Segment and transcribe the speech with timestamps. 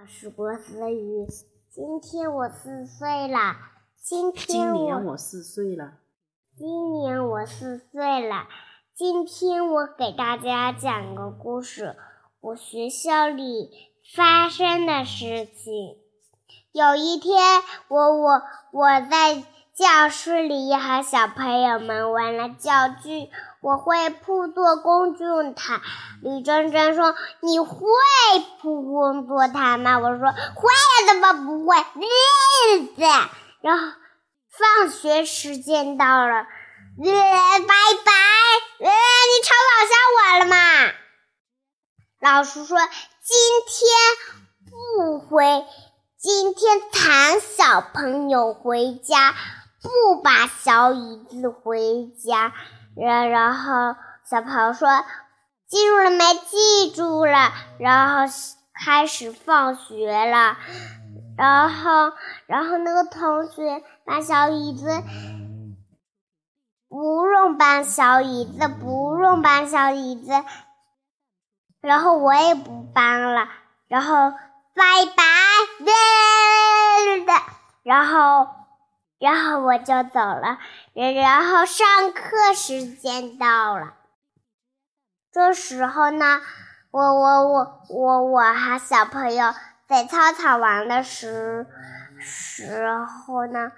[0.00, 1.26] 我是郭思雨，
[1.70, 3.56] 今天我四岁了。
[4.00, 5.94] 今天今年我四岁了。
[6.56, 8.46] 今年我四岁了。
[8.94, 11.96] 今天我给大家讲个故事，
[12.40, 13.72] 我学校里
[14.14, 15.96] 发生的事情。
[16.70, 17.36] 有一天，
[17.88, 19.42] 我我我在
[19.78, 23.30] 教室里和小朋友们玩了教具。
[23.60, 25.24] 我会铺做工具
[25.54, 25.80] 塔。
[26.20, 27.78] 李珍珍说：“你会
[28.60, 33.02] 铺工作塔吗？”我说：“会呀，怎么不会？”日子。
[33.60, 33.86] 然后
[34.50, 36.42] 放学时间到了，
[37.04, 38.12] 拜拜。
[38.80, 38.88] 你
[39.44, 40.56] 吵跑下我了吗？
[42.20, 42.76] 老师说
[43.22, 43.36] ：“今
[43.68, 43.86] 天
[44.72, 45.64] 不回，
[46.18, 49.34] 今天谈小朋友回家，
[49.82, 52.52] 不把小椅子回家。”
[52.96, 54.88] 然然后小朋友说
[55.68, 56.24] ：“记住了没？
[56.34, 58.32] 记住了。”然后
[58.74, 60.56] 开始放学了。
[61.36, 62.12] 然后，
[62.46, 65.02] 然后那个同学搬小椅子，
[66.88, 70.32] 不用搬小椅子，不用搬小椅子。
[71.80, 73.48] 然后我也不搬了。
[73.86, 74.32] 然后
[74.74, 75.24] 拜拜，
[77.84, 78.57] 然后。
[79.18, 80.58] 然后我就走了，
[80.94, 83.94] 然然后上课时间到了。
[85.32, 86.40] 这时候呢，
[86.90, 89.52] 我我我我我和小朋友
[89.88, 91.66] 在操场玩的时
[92.20, 92.88] 时
[93.26, 93.72] 候呢，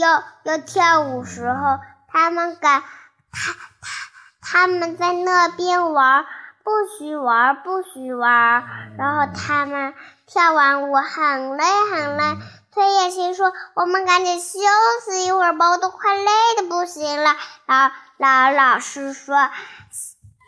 [0.00, 2.82] 要要跳舞时候，他们敢
[3.30, 4.10] 他他
[4.40, 6.24] 他们在那边玩，
[6.62, 8.64] 不许玩，不许玩。
[8.98, 9.94] 然后他们
[10.26, 12.24] 跳完舞很累很累。
[12.72, 14.58] 崔叶心说：“我们赶紧休
[15.04, 17.36] 息一会儿吧，我都快累的不行了。”
[17.66, 19.34] 老老老师说：“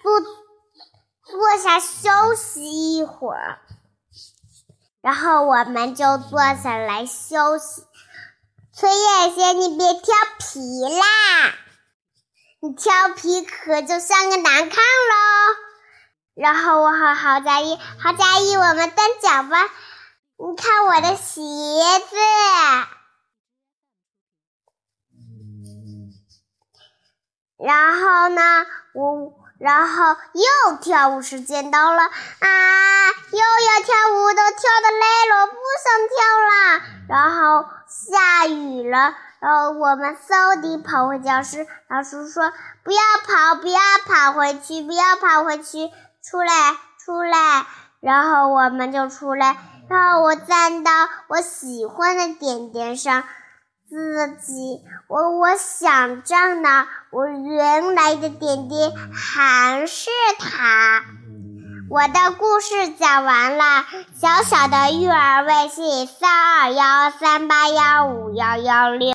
[0.02, 3.58] 坐坐下休息一会儿。”
[5.02, 7.82] 然后我们就坐下来休息。
[8.72, 11.54] 崔叶仙，你别调皮啦！
[12.60, 15.71] 你调皮可就像个难看喽。
[16.34, 19.70] 然后我和郝佳怡，郝佳怡，我们蹬脚吧。
[20.38, 22.16] 你看我的鞋子，
[27.58, 35.54] 然后呢，我然后又跳舞时间到了啊，又要跳舞，都跳的累了，不
[35.84, 36.16] 想跳
[36.48, 36.82] 了。
[37.08, 42.52] 然后下雨了，然后我们嗖地跑回教室，老师说
[42.84, 45.90] 不要跑，不要跑回去，不要跑回去，
[46.22, 47.66] 出来，出来。
[48.00, 49.56] 然后我们就出来。
[49.88, 50.92] 然后我站到
[51.26, 53.24] 我喜欢的点点上，
[53.90, 60.08] 自己我我想象的我原来的点点还是
[60.38, 61.02] 它。
[61.90, 69.08] 我的故事讲完了，小小的育儿微信三二幺三八幺五幺幺六。